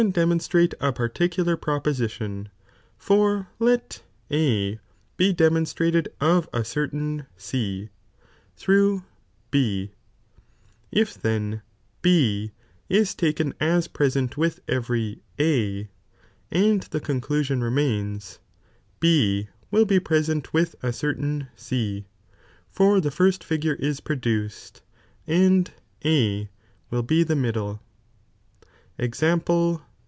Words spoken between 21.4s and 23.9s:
C, for the first fignre